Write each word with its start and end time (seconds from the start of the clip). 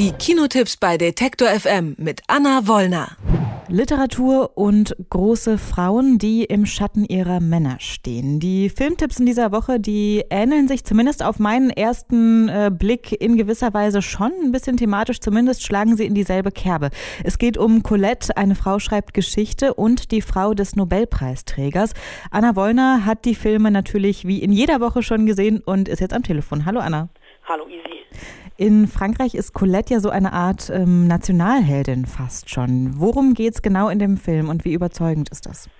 Die 0.00 0.12
Kinotipps 0.12 0.78
bei 0.78 0.96
Detektor 0.96 1.48
FM 1.48 1.94
mit 1.98 2.22
Anna 2.26 2.66
Wollner. 2.66 3.18
Literatur 3.68 4.56
und 4.56 4.96
große 5.10 5.58
Frauen, 5.58 6.16
die 6.16 6.44
im 6.44 6.64
Schatten 6.64 7.04
ihrer 7.04 7.38
Männer 7.40 7.76
stehen. 7.80 8.40
Die 8.40 8.70
Filmtipps 8.70 9.20
in 9.20 9.26
dieser 9.26 9.52
Woche, 9.52 9.78
die 9.78 10.24
ähneln 10.30 10.68
sich 10.68 10.84
zumindest 10.84 11.22
auf 11.22 11.38
meinen 11.38 11.68
ersten 11.68 12.48
äh, 12.48 12.70
Blick 12.72 13.12
in 13.20 13.36
gewisser 13.36 13.74
Weise 13.74 14.00
schon 14.00 14.32
ein 14.42 14.52
bisschen 14.52 14.78
thematisch. 14.78 15.20
Zumindest 15.20 15.64
schlagen 15.64 15.98
sie 15.98 16.06
in 16.06 16.14
dieselbe 16.14 16.50
Kerbe. 16.50 16.88
Es 17.22 17.36
geht 17.36 17.58
um 17.58 17.82
Colette, 17.82 18.38
eine 18.38 18.54
Frau 18.54 18.78
schreibt 18.78 19.12
Geschichte 19.12 19.74
und 19.74 20.12
die 20.12 20.22
Frau 20.22 20.54
des 20.54 20.76
Nobelpreisträgers. 20.76 21.92
Anna 22.30 22.56
Wollner 22.56 23.04
hat 23.04 23.26
die 23.26 23.34
Filme 23.34 23.70
natürlich 23.70 24.26
wie 24.26 24.42
in 24.42 24.50
jeder 24.50 24.80
Woche 24.80 25.02
schon 25.02 25.26
gesehen 25.26 25.60
und 25.62 25.90
ist 25.90 26.00
jetzt 26.00 26.14
am 26.14 26.22
Telefon. 26.22 26.64
Hallo 26.64 26.80
Anna. 26.80 27.10
Hallo 27.46 27.68
Easy. 27.68 27.99
In 28.56 28.88
Frankreich 28.88 29.34
ist 29.34 29.54
Colette 29.54 29.94
ja 29.94 30.00
so 30.00 30.10
eine 30.10 30.32
Art 30.32 30.68
ähm, 30.68 31.06
Nationalheldin 31.06 32.04
fast 32.04 32.50
schon. 32.50 32.92
Worum 32.96 33.34
geht 33.34 33.54
es 33.54 33.62
genau 33.62 33.88
in 33.88 33.98
dem 33.98 34.18
Film 34.18 34.48
und 34.48 34.64
wie 34.64 34.74
überzeugend 34.74 35.30
ist 35.30 35.46
das? 35.46 35.70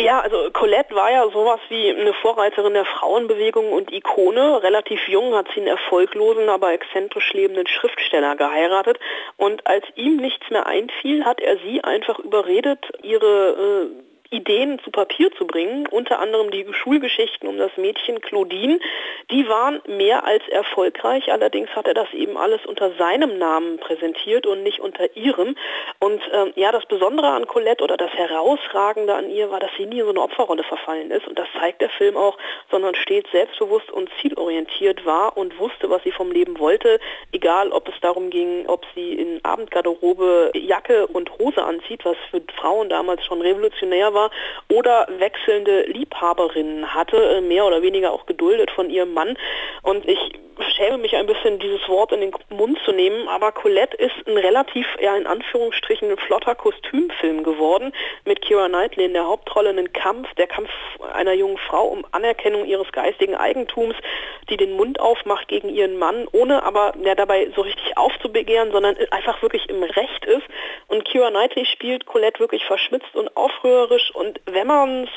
Ja, 0.00 0.20
also 0.20 0.50
Colette 0.52 0.94
war 0.94 1.10
ja 1.10 1.28
sowas 1.28 1.58
wie 1.70 1.90
eine 1.90 2.14
Vorreiterin 2.14 2.72
der 2.72 2.84
Frauenbewegung 2.84 3.72
und 3.72 3.92
Ikone. 3.92 4.62
Relativ 4.62 5.08
jung 5.08 5.34
hat 5.34 5.48
sie 5.52 5.60
einen 5.60 5.66
erfolglosen, 5.66 6.48
aber 6.48 6.72
exzentrisch 6.72 7.32
lebenden 7.32 7.66
Schriftsteller 7.66 8.36
geheiratet. 8.36 9.00
Und 9.36 9.66
als 9.66 9.84
ihm 9.96 10.18
nichts 10.18 10.48
mehr 10.50 10.66
einfiel, 10.66 11.24
hat 11.24 11.40
er 11.40 11.58
sie 11.58 11.82
einfach 11.82 12.20
überredet, 12.20 12.78
ihre 13.02 13.90
äh, 13.90 14.07
Ideen 14.30 14.78
zu 14.84 14.90
Papier 14.90 15.32
zu 15.32 15.46
bringen, 15.46 15.86
unter 15.86 16.18
anderem 16.18 16.50
die 16.50 16.66
Schulgeschichten 16.70 17.48
um 17.48 17.56
das 17.56 17.74
Mädchen 17.76 18.20
Claudine. 18.20 18.78
Die 19.30 19.48
waren 19.48 19.80
mehr 19.86 20.24
als 20.24 20.46
erfolgreich, 20.48 21.32
allerdings 21.32 21.70
hat 21.70 21.86
er 21.86 21.94
das 21.94 22.12
eben 22.12 22.36
alles 22.36 22.64
unter 22.66 22.92
seinem 22.96 23.38
Namen 23.38 23.78
präsentiert 23.78 24.46
und 24.46 24.62
nicht 24.62 24.80
unter 24.80 25.16
ihrem. 25.16 25.56
Und 25.98 26.20
ähm, 26.32 26.52
ja, 26.56 26.72
das 26.72 26.84
Besondere 26.86 27.28
an 27.28 27.46
Colette 27.46 27.82
oder 27.82 27.96
das 27.96 28.12
Herausragende 28.12 29.14
an 29.14 29.30
ihr 29.30 29.50
war, 29.50 29.60
dass 29.60 29.70
sie 29.78 29.86
nie 29.86 30.00
in 30.00 30.04
so 30.04 30.10
eine 30.10 30.20
Opferrolle 30.20 30.62
verfallen 30.62 31.10
ist 31.10 31.26
und 31.26 31.38
das 31.38 31.48
zeigt 31.58 31.80
der 31.80 31.90
Film 31.90 32.16
auch, 32.16 32.36
sondern 32.70 32.94
stets 32.94 33.30
selbstbewusst 33.30 33.90
und 33.90 34.10
zielorientiert 34.20 35.06
war 35.06 35.38
und 35.38 35.58
wusste, 35.58 35.88
was 35.88 36.02
sie 36.02 36.12
vom 36.12 36.30
Leben 36.32 36.58
wollte, 36.58 37.00
egal 37.32 37.72
ob 37.72 37.88
es 37.88 37.94
darum 38.02 38.28
ging, 38.28 38.66
ob 38.66 38.84
sie 38.94 39.14
in 39.14 39.42
Abendgarderobe 39.42 40.52
Jacke 40.54 41.06
und 41.06 41.30
Hose 41.38 41.64
anzieht, 41.64 42.04
was 42.04 42.16
für 42.30 42.42
Frauen 42.56 42.90
damals 42.90 43.24
schon 43.24 43.40
revolutionär 43.40 44.12
war, 44.12 44.17
war 44.18 44.30
oder 44.68 45.06
wechselnde 45.18 45.82
Liebhaberinnen 45.82 46.94
hatte, 46.94 47.16
äh, 47.16 47.40
mehr 47.40 47.64
oder 47.66 47.82
weniger 47.82 48.12
auch 48.12 48.26
geduldet 48.26 48.70
von 48.70 48.90
ihrem 48.90 49.14
Mann. 49.14 49.36
Und 49.82 50.08
ich 50.08 50.18
schäme 50.76 50.98
mich 50.98 51.14
ein 51.14 51.26
bisschen, 51.26 51.58
dieses 51.58 51.86
Wort 51.88 52.12
in 52.12 52.20
den 52.20 52.32
Mund 52.50 52.78
zu 52.84 52.92
nehmen, 52.92 53.28
aber 53.28 53.52
Colette 53.52 53.96
ist 53.96 54.14
ein 54.26 54.36
relativ, 54.36 54.86
ja 55.00 55.16
in 55.16 55.26
Anführungsstrichen, 55.26 56.16
flotter 56.18 56.54
Kostümfilm 56.54 57.44
geworden, 57.44 57.92
mit 58.24 58.42
Kira 58.42 58.68
Knightley 58.68 59.06
in 59.06 59.12
der 59.12 59.26
Hauptrolle 59.26 59.70
einen 59.70 59.92
Kampf, 59.92 60.32
der 60.34 60.46
Kampf 60.46 60.70
einer 61.12 61.32
jungen 61.32 61.58
Frau 61.58 61.86
um 61.88 62.04
Anerkennung 62.10 62.64
ihres 62.64 62.90
geistigen 62.92 63.34
Eigentums, 63.34 63.94
die 64.50 64.56
den 64.56 64.72
Mund 64.72 65.00
aufmacht 65.00 65.48
gegen 65.48 65.68
ihren 65.68 65.98
Mann, 65.98 66.26
ohne 66.32 66.62
aber 66.62 66.94
ja, 67.02 67.14
dabei 67.14 67.50
so 67.54 67.62
richtig 67.62 67.96
aufzubegehren, 67.96 68.72
sondern 68.72 68.96
einfach 69.10 69.40
wirklich 69.42 69.68
im 69.68 69.82
Recht 69.82 70.24
ist. 70.24 70.46
Und 70.98 71.04
Kira 71.04 71.30
Knightley 71.30 71.64
spielt 71.64 72.06
Colette 72.06 72.40
wirklich 72.40 72.64
verschmitzt 72.64 73.14
und 73.14 73.36
aufrührerisch 73.36 74.10
und 74.16 74.40
wenn 74.46 74.66
man 74.66 75.04
es 75.04 75.10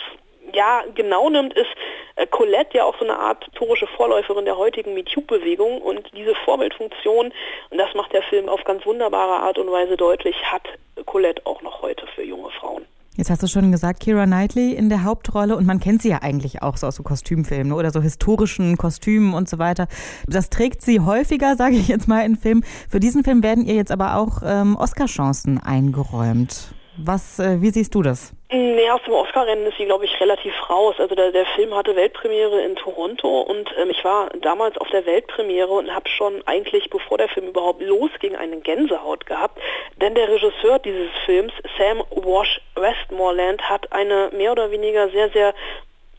ja 0.53 0.83
genau 0.93 1.27
nimmt, 1.27 1.55
ist 1.55 1.71
äh, 2.17 2.27
Colette 2.27 2.77
ja 2.77 2.83
auch 2.83 2.95
so 2.99 3.03
eine 3.03 3.17
Art 3.17 3.43
historische 3.45 3.87
Vorläuferin 3.87 4.45
der 4.45 4.57
heutigen 4.57 4.93
MeToo-Bewegung 4.93 5.81
und 5.81 6.07
diese 6.15 6.35
Vorbildfunktion, 6.45 7.33
und 7.71 7.77
das 7.79 7.95
macht 7.95 8.13
der 8.13 8.21
Film 8.21 8.47
auf 8.47 8.63
ganz 8.63 8.85
wunderbare 8.85 9.41
Art 9.41 9.57
und 9.57 9.71
Weise 9.71 9.97
deutlich, 9.97 10.35
hat 10.51 10.67
Colette 11.07 11.41
auch 11.47 11.63
noch 11.63 11.81
heute 11.81 12.05
für 12.13 12.21
junge 12.21 12.51
Frauen. 12.51 12.85
Jetzt 13.21 13.29
hast 13.29 13.43
du 13.43 13.47
schon 13.47 13.71
gesagt, 13.71 13.99
Kira 13.99 14.25
Knightley 14.25 14.73
in 14.73 14.89
der 14.89 15.03
Hauptrolle 15.03 15.55
und 15.55 15.67
man 15.67 15.79
kennt 15.79 16.01
sie 16.01 16.09
ja 16.09 16.23
eigentlich 16.23 16.63
auch 16.63 16.75
so 16.75 16.87
aus 16.87 16.95
so 16.95 17.03
Kostümfilmen 17.03 17.71
oder 17.71 17.91
so 17.91 18.01
historischen 18.01 18.77
Kostümen 18.77 19.35
und 19.35 19.47
so 19.47 19.59
weiter. 19.59 19.85
Das 20.25 20.49
trägt 20.49 20.81
sie 20.81 21.01
häufiger, 21.01 21.55
sage 21.55 21.75
ich 21.75 21.87
jetzt 21.87 22.07
mal, 22.07 22.25
in 22.25 22.35
Filmen. 22.35 22.65
Für 22.89 22.99
diesen 22.99 23.23
Film 23.23 23.43
werden 23.43 23.63
ihr 23.63 23.75
jetzt 23.75 23.91
aber 23.91 24.15
auch 24.15 24.41
ähm, 24.43 24.75
Oscar-Chancen 24.75 25.59
eingeräumt. 25.63 26.73
Was, 26.97 27.37
äh, 27.39 27.61
wie 27.61 27.69
siehst 27.69 27.93
du 27.95 28.01
das? 28.01 28.33
Nee, 28.49 28.89
aus 28.89 29.01
dem 29.03 29.13
Oscar-Rennen 29.13 29.65
ist 29.65 29.77
sie, 29.77 29.85
glaube 29.85 30.03
ich, 30.03 30.19
relativ 30.19 30.53
raus. 30.69 30.95
Also 30.99 31.15
der, 31.15 31.31
der 31.31 31.45
Film 31.55 31.73
hatte 31.73 31.95
Weltpremiere 31.95 32.61
in 32.63 32.75
Toronto 32.75 33.41
und 33.41 33.73
ähm, 33.81 33.89
ich 33.91 34.03
war 34.03 34.29
damals 34.41 34.77
auf 34.77 34.89
der 34.89 35.05
Weltpremiere 35.05 35.69
und 35.69 35.93
habe 35.93 36.09
schon 36.09 36.41
eigentlich, 36.47 36.89
bevor 36.89 37.17
der 37.17 37.29
Film 37.29 37.47
überhaupt 37.47 37.81
losging, 37.81 38.35
eine 38.35 38.57
Gänsehaut 38.57 39.25
gehabt. 39.25 39.57
Denn 40.01 40.15
der 40.15 40.27
Regisseur 40.27 40.79
dieses 40.79 41.11
Films, 41.25 41.53
Sam 41.77 41.99
Wash 42.09 42.59
Westmoreland, 42.75 43.61
hat 43.61 43.91
eine 43.91 44.31
mehr 44.35 44.51
oder 44.51 44.71
weniger 44.71 45.09
sehr, 45.09 45.29
sehr 45.29 45.53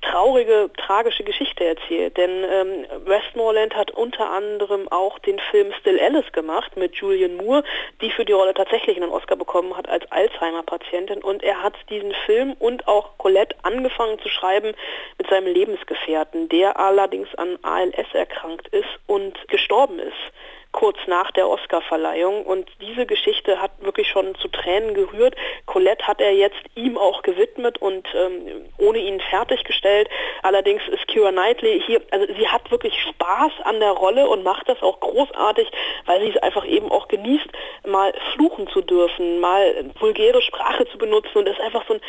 traurige, 0.03 0.71
tragische 0.77 1.25
Geschichte 1.25 1.65
erzählt. 1.65 2.17
Denn 2.17 2.45
ähm, 2.45 2.87
Westmoreland 3.07 3.75
hat 3.75 3.91
unter 3.93 4.31
anderem 4.31 4.87
auch 4.91 5.19
den 5.21 5.39
Film 5.51 5.73
Still 5.81 5.99
Alice 5.99 6.31
gemacht 6.33 6.77
mit 6.77 6.95
Julian 6.97 7.37
Moore, 7.37 7.65
die 8.01 8.11
für 8.11 8.25
die 8.25 8.33
Rolle 8.33 8.55
tatsächlich 8.55 8.97
einen 8.97 9.11
Oscar 9.11 9.37
bekommen 9.37 9.77
hat 9.77 9.89
als 9.89 10.11
Alzheimer-Patientin. 10.11 11.23
Und 11.23 11.43
er 11.43 11.63
hat 11.63 11.75
diesen 11.89 12.13
Film 12.27 12.55
und 12.59 12.87
auch 12.89 13.17
Colette 13.19 13.57
angefangen 13.63 14.19
zu 14.21 14.29
schreiben 14.29 14.75
mit 15.19 15.29
seinem 15.31 15.53
Lebensgefährten, 15.53 16.49
der 16.49 16.79
allerdings 16.79 17.35
an 17.37 17.59
ALS 17.63 18.13
erkrankt 18.13 18.69
ist 18.69 18.89
und 19.07 19.37
gestorben 19.49 19.99
ist 19.99 20.33
kurz 20.73 20.97
nach 21.07 21.31
der 21.31 21.49
Oscarverleihung. 21.49 22.45
Und 22.45 22.69
diese 22.81 23.07
Geschichte 23.07 23.61
hat 23.61 23.71
wirklich 23.81 24.09
schon 24.09 24.35
zu 24.37 24.49
Tränen 24.49 24.95
gerührt. 24.95 25.37
Colette 25.67 26.07
hat 26.07 26.21
er 26.21 26.33
jetzt 26.33 26.61
ihm 26.75 26.99
auch 26.99 27.23
gewidmet 27.23 27.79
und 27.79 28.09
ähm, 28.15 28.67
ohne 28.79 28.99
ihn 28.99 29.21
fertiggestellt. 29.21 30.09
Allerdings 30.43 30.83
ist 30.89 31.07
Kira 31.07 31.31
Knightley 31.31 31.83
hier, 31.87 32.01
also 32.11 32.27
sie 32.35 32.49
hat 32.49 32.71
wirklich 32.71 32.95
Spaß 33.03 33.53
an 33.65 33.81
der 33.81 33.93
Rolle 33.93 34.29
und 34.29 34.43
macht 34.43 34.69
das 34.69 34.83
auch 34.83 34.99
großartig, 35.01 35.71
weil 36.07 36.21
sie 36.23 36.31
es 36.31 36.43
einfach 36.43 36.67
eben 36.67 36.91
auch 36.91 37.09
genießt, 37.09 37.49
mal 37.87 38.13
fluchen 38.35 38.67
zu 38.69 38.81
dürfen, 38.81 39.41
mal 39.41 39.91
vulgäre 40.01 40.43
Sprache 40.43 40.87
zu 40.89 40.99
benutzen 40.99 41.39
und 41.39 41.49
es 41.49 41.61
einfach 41.61 41.85
so 41.87 41.95
ein, 41.95 42.01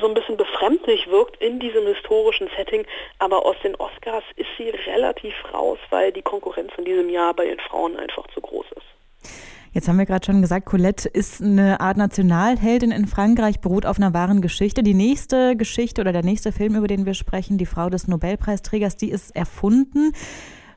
so 0.00 0.06
ein 0.08 0.14
bisschen 0.14 0.36
befremdlich 0.36 1.06
wirkt 1.08 1.42
in 1.42 1.60
diesem 1.60 1.86
historischen 1.86 2.48
Setting. 2.56 2.86
Aber 3.18 3.44
aus 3.44 3.56
den 3.62 3.74
Oscars 3.76 4.24
ist 4.36 4.48
sie 4.58 4.70
relativ 4.70 5.34
raus, 5.52 5.78
weil 5.90 6.12
die 6.12 6.22
Konkurrenz 6.22 6.72
in 6.78 6.84
diesem 6.84 7.08
Jahr 7.08 7.34
bei 7.34 7.44
den 7.46 7.58
Frauen 7.60 7.96
einfach 7.96 8.26
zu 8.28 8.40
groß 8.40 8.66
ist. 8.76 9.32
Jetzt 9.72 9.88
haben 9.88 9.98
wir 9.98 10.06
gerade 10.06 10.24
schon 10.24 10.40
gesagt, 10.40 10.66
Colette 10.66 11.08
ist 11.08 11.42
eine 11.42 11.80
Art 11.80 11.96
Nationalheldin 11.96 12.92
in 12.92 13.08
Frankreich, 13.08 13.60
beruht 13.60 13.86
auf 13.86 13.96
einer 13.96 14.14
wahren 14.14 14.40
Geschichte. 14.40 14.84
Die 14.84 14.94
nächste 14.94 15.56
Geschichte 15.56 16.00
oder 16.00 16.12
der 16.12 16.22
nächste 16.22 16.52
Film, 16.52 16.76
über 16.76 16.86
den 16.86 17.06
wir 17.06 17.14
sprechen, 17.14 17.58
die 17.58 17.66
Frau 17.66 17.90
des 17.90 18.06
Nobelpreisträgers, 18.06 18.96
die 18.96 19.10
ist 19.10 19.34
erfunden. 19.34 20.12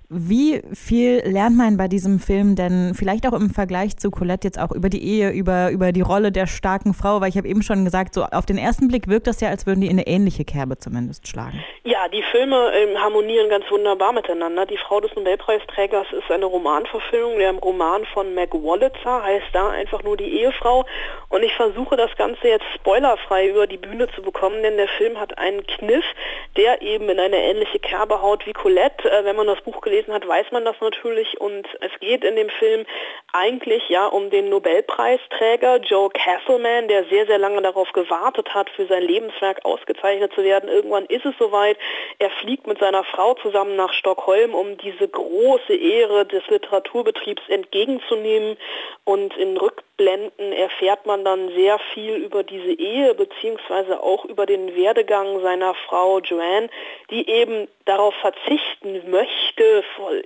Wie 0.10 0.62
viel 0.74 1.22
lernt 1.26 1.58
man 1.58 1.76
bei 1.76 1.90
diesem 1.90 2.20
Film 2.20 2.56
denn 2.56 2.94
vielleicht 2.96 3.28
auch 3.28 3.34
im 3.34 3.50
Vergleich 3.50 3.98
zu 3.98 4.10
Colette 4.10 4.48
jetzt 4.48 4.58
auch 4.58 4.72
über 4.72 4.88
die 4.88 5.04
Ehe, 5.04 5.32
über, 5.32 5.70
über 5.70 5.92
die 5.92 6.00
Rolle 6.00 6.32
der 6.32 6.48
starken 6.48 6.94
Frau? 6.94 7.20
Weil 7.20 7.28
ich 7.28 7.38
habe 7.38 7.50
eben 7.50 7.62
schon 7.62 7.84
gesagt, 7.84 8.14
so 8.14 8.24
auf 8.24 8.46
den 8.46 8.58
ersten 8.58 8.88
Blick 8.88 9.10
wirkt 9.10 9.28
das 9.28 9.42
ja, 9.42 9.50
als 9.50 9.66
würden 9.66 9.82
die 9.82 9.88
in 9.88 9.98
eine 10.00 10.08
ähnliche 10.08 10.46
Kerbe 10.46 10.78
zumindest 10.78 11.28
schlagen. 11.28 11.62
Ja, 11.84 12.08
die 12.08 12.24
Filme 12.24 12.72
ähm, 12.74 12.98
harmonieren 12.98 13.50
ganz 13.50 13.70
wunderbar 13.70 14.14
miteinander. 14.14 14.66
Die 14.66 14.78
Frau 14.78 15.02
des 15.02 15.14
Nobelpreisträgers 15.14 16.08
ist 16.14 16.32
eine 16.32 16.46
Romanverfilmung. 16.46 17.38
Der 17.40 17.52
Roman 17.56 18.06
von 18.14 18.34
Meg 18.34 18.54
Wolitzer 18.54 19.24
heißt 19.24 19.48
da 19.52 19.72
einfach 19.72 20.04
nur 20.04 20.16
die 20.16 20.40
Ehefrau. 20.40 20.86
Und 21.28 21.44
ich 21.44 21.54
versuche 21.56 21.98
das 21.98 22.16
Ganze 22.16 22.48
jetzt 22.48 22.66
spoilerfrei 22.76 23.50
über 23.50 23.68
die 23.68 23.76
Bühne 23.76 24.08
zu 24.16 24.22
bekommen, 24.22 24.64
denn 24.64 24.78
der 24.78 24.88
Film 24.88 25.20
hat 25.20 25.38
einen 25.38 25.68
Kniff, 25.68 26.06
der 26.56 26.82
eben 26.82 27.10
in 27.10 27.20
eine 27.20 27.38
ähnliche 27.38 27.80
Kerbe 27.80 28.22
haut 28.22 28.46
wie 28.48 28.54
Colette. 28.54 29.12
Äh, 29.12 29.26
wenn 29.26 29.36
man 29.36 29.48
das 29.48 29.60
Buch 29.60 29.82
gelesen 29.82 29.97
gelesen 29.98 30.14
hat, 30.14 30.28
weiß 30.28 30.52
man 30.52 30.66
das 30.66 30.76
natürlich. 30.82 31.40
Und 31.40 31.68
es 31.82 31.92
geht 32.00 32.24
in 32.24 32.36
dem 32.36 32.50
Film 32.50 32.86
eigentlich 33.34 33.88
ja 33.90 34.08
um 34.08 34.30
den 34.30 34.50
Nobelpreisträger 34.50 35.78
Joe 35.78 36.10
Castleman, 36.10 36.88
der 36.88 37.06
sehr, 37.06 37.26
sehr 37.26 37.38
lange 37.38 37.62
darauf 37.62 37.92
gewartet 37.94 38.54
hat, 38.54 38.70
für 38.70 38.86
sein 38.86 39.04
Lebenswerk 39.04 39.66
ausgezeichnet 39.66 40.34
zu 40.34 40.44
werden. 40.44 40.70
Irgendwann 40.70 41.06
ist 41.06 41.26
es 41.26 41.36
soweit. 41.40 41.78
Er 42.20 42.30
fliegt 42.30 42.68
mit 42.68 42.80
seiner 42.80 43.04
Frau 43.04 43.34
zusammen 43.36 43.76
nach 43.76 43.94
Stockholm, 43.94 44.54
um 44.54 44.78
diese 44.78 45.08
große 45.08 45.76
Ehre 45.76 46.26
des 46.26 46.46
Literaturbetriebs 46.48 47.44
entgegenzunehmen. 47.50 48.58
Und 49.04 49.36
in 49.38 49.58
Rückblenden 49.58 50.54
erfährt 50.54 51.06
man 51.06 51.24
dann 51.24 51.50
sehr 51.56 51.80
viel 51.94 52.16
über 52.16 52.44
diese 52.44 52.72
Ehe, 52.72 53.14
beziehungsweise 53.14 54.02
auch 54.02 54.26
über 54.26 54.46
den 54.46 54.76
Werdegang 54.76 55.42
seiner 55.42 55.74
Frau 55.88 56.20
Joanne, 56.20 56.70
die 57.10 57.28
eben 57.30 57.68
darauf 57.86 58.14
verzichten 58.16 59.10
möchte, 59.10 59.47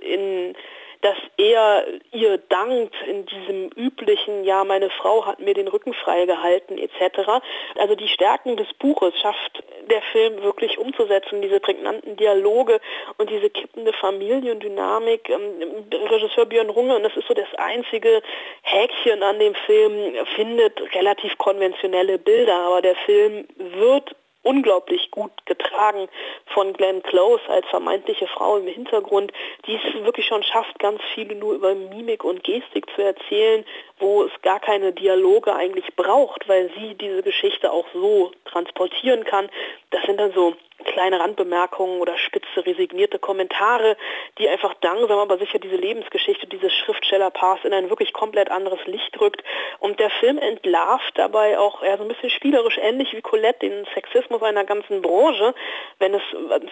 in 0.00 0.54
dass 1.02 1.16
er 1.36 1.84
ihr 2.12 2.38
dankt 2.38 2.94
in 3.06 3.26
diesem 3.26 3.70
üblichen, 3.70 4.44
ja, 4.44 4.62
meine 4.62 4.88
Frau 4.88 5.26
hat 5.26 5.40
mir 5.40 5.52
den 5.52 5.66
Rücken 5.66 5.92
freigehalten 5.94 6.78
etc. 6.78 7.42
Also 7.76 7.96
die 7.96 8.06
Stärken 8.06 8.56
des 8.56 8.72
Buches 8.74 9.12
schafft 9.20 9.64
der 9.90 10.00
Film 10.12 10.42
wirklich 10.42 10.78
umzusetzen, 10.78 11.42
diese 11.42 11.58
prägnanten 11.58 12.16
Dialoge 12.16 12.80
und 13.18 13.30
diese 13.30 13.50
kippende 13.50 13.92
Familiendynamik. 13.92 15.28
Ähm, 15.28 15.86
Regisseur 16.08 16.46
Björn 16.46 16.70
Runge, 16.70 16.94
und 16.94 17.02
das 17.02 17.16
ist 17.16 17.26
so 17.26 17.34
das 17.34 17.52
einzige 17.56 18.22
Häkchen 18.62 19.24
an 19.24 19.40
dem 19.40 19.56
Film, 19.66 20.14
findet 20.36 20.80
relativ 20.94 21.36
konventionelle 21.36 22.18
Bilder, 22.18 22.54
aber 22.54 22.80
der 22.80 22.94
Film 22.94 23.48
wird 23.58 24.14
unglaublich 24.42 25.10
gut 25.10 25.32
getragen 25.46 26.08
von 26.54 26.72
Glenn 26.72 27.02
Close 27.02 27.42
als 27.48 27.66
vermeintliche 27.68 28.26
Frau 28.26 28.56
im 28.56 28.66
Hintergrund, 28.66 29.32
die 29.66 29.74
es 29.74 30.04
wirklich 30.04 30.26
schon 30.26 30.42
schafft, 30.42 30.78
ganz 30.78 31.00
viele 31.14 31.34
nur 31.34 31.54
über 31.54 31.74
Mimik 31.74 32.24
und 32.24 32.44
Gestik 32.44 32.86
zu 32.94 33.02
erzählen, 33.02 33.64
wo 33.98 34.24
es 34.24 34.32
gar 34.42 34.60
keine 34.60 34.92
Dialoge 34.92 35.54
eigentlich 35.54 35.94
braucht, 35.96 36.48
weil 36.48 36.70
sie 36.78 36.94
diese 36.94 37.22
Geschichte 37.22 37.70
auch 37.70 37.86
so 37.92 38.32
transportieren 38.44 39.24
kann. 39.24 39.48
Das 39.90 40.02
sind 40.04 40.18
dann 40.18 40.32
so 40.32 40.54
kleine 40.84 41.20
Randbemerkungen 41.20 42.00
oder 42.00 42.16
spitze 42.18 42.66
resignierte 42.66 43.18
Kommentare, 43.18 43.96
die 44.38 44.48
einfach 44.48 44.74
langsam 44.82 45.18
aber 45.18 45.38
sicher 45.38 45.58
diese 45.58 45.76
Lebensgeschichte 45.76 46.46
dieses 46.46 46.72
Schriftstellerpaars 46.72 47.60
in 47.64 47.72
ein 47.72 47.88
wirklich 47.90 48.12
komplett 48.12 48.50
anderes 48.50 48.84
Licht 48.86 49.18
rückt. 49.20 49.42
Und 49.78 50.00
der 50.00 50.10
Film 50.10 50.38
entlarvt 50.38 51.12
dabei 51.16 51.58
auch 51.58 51.82
eher 51.82 51.96
so 51.98 52.02
ein 52.02 52.08
bisschen 52.08 52.30
spielerisch 52.30 52.78
ähnlich 52.78 53.12
wie 53.12 53.22
Colette 53.22 53.60
den 53.68 53.86
Sexismus 53.94 54.42
einer 54.42 54.64
ganzen 54.64 55.02
Branche, 55.02 55.54
wenn 55.98 56.14
es 56.14 56.22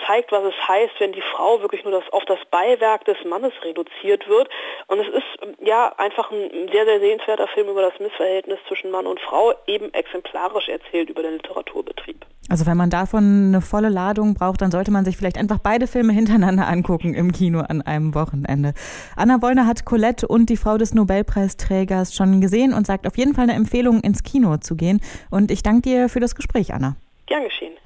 zeigt, 0.06 0.32
was 0.32 0.44
es 0.44 0.68
heißt, 0.68 0.94
wenn 0.98 1.12
die 1.12 1.22
Frau 1.22 1.60
wirklich 1.60 1.84
nur 1.84 1.92
das, 1.92 2.04
auf 2.12 2.24
das 2.26 2.38
Beiwerk 2.50 3.04
des 3.04 3.16
Mannes 3.24 3.52
reduziert 3.62 4.28
wird. 4.28 4.48
Und 4.86 5.00
es 5.00 5.08
ist 5.08 5.56
ja 5.64 5.92
einfach 5.98 6.30
ein 6.30 6.68
sehr, 6.72 6.84
sehr 6.84 7.00
sehenswerter 7.00 7.48
Film 7.48 7.68
über 7.68 7.82
das 7.82 7.98
Missverhältnis 8.00 8.58
zwischen 8.68 8.90
Mann 8.90 9.06
und 9.06 9.20
Frau, 9.20 9.52
eben 9.66 9.92
exemplarisch 9.94 10.68
erzählt 10.68 11.10
über 11.10 11.22
den 11.22 11.34
Literaturbetrieb. 11.34 12.24
Also 12.48 12.66
wenn 12.66 12.76
man 12.76 12.90
davon 12.90 13.48
eine 13.48 13.60
volle 13.60 13.88
Ladung 13.88 14.34
braucht, 14.34 14.60
dann 14.60 14.72
sollte 14.72 14.90
man 14.90 15.04
sich 15.04 15.16
vielleicht 15.16 15.38
einfach 15.38 15.58
beide 15.58 15.86
Filme 15.86 16.12
hintereinander 16.20 16.66
angucken 16.66 17.14
im 17.14 17.32
Kino 17.32 17.60
an 17.60 17.82
einem 17.82 18.14
Wochenende. 18.14 18.74
Anna 19.16 19.40
Wollner 19.40 19.66
hat 19.66 19.84
Colette 19.84 20.26
und 20.26 20.50
die 20.50 20.56
Frau 20.56 20.76
des 20.76 20.92
Nobelpreisträgers 20.94 22.14
schon 22.14 22.40
gesehen 22.40 22.72
und 22.72 22.86
sagt 22.86 23.06
auf 23.06 23.16
jeden 23.16 23.34
Fall 23.34 23.44
eine 23.44 23.54
Empfehlung, 23.54 24.00
ins 24.00 24.22
Kino 24.22 24.56
zu 24.56 24.76
gehen. 24.76 25.00
Und 25.30 25.50
ich 25.50 25.62
danke 25.62 25.82
dir 25.82 26.08
für 26.08 26.20
das 26.20 26.34
Gespräch, 26.34 26.74
Anna. 26.74 26.96
Gern 27.26 27.44
geschehen. 27.44 27.69